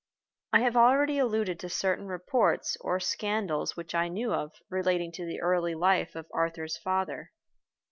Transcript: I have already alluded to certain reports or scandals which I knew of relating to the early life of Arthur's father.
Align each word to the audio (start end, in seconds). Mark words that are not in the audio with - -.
I 0.51 0.61
have 0.61 0.75
already 0.75 1.19
alluded 1.19 1.59
to 1.59 1.69
certain 1.69 2.07
reports 2.07 2.75
or 2.81 2.99
scandals 2.99 3.77
which 3.77 3.93
I 3.93 4.07
knew 4.07 4.33
of 4.33 4.55
relating 4.67 5.11
to 5.11 5.27
the 5.27 5.39
early 5.41 5.75
life 5.75 6.15
of 6.15 6.25
Arthur's 6.33 6.75
father. 6.79 7.31